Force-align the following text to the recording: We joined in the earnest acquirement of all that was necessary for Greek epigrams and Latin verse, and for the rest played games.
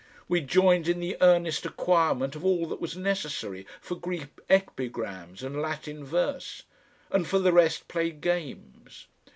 We 0.27 0.41
joined 0.41 0.87
in 0.87 0.99
the 0.99 1.15
earnest 1.21 1.63
acquirement 1.63 2.35
of 2.35 2.43
all 2.43 2.65
that 2.69 2.81
was 2.81 2.97
necessary 2.97 3.67
for 3.79 3.93
Greek 3.93 4.29
epigrams 4.49 5.43
and 5.43 5.61
Latin 5.61 6.03
verse, 6.03 6.63
and 7.11 7.27
for 7.27 7.37
the 7.37 7.53
rest 7.53 7.87
played 7.87 8.19
games. 8.19 9.05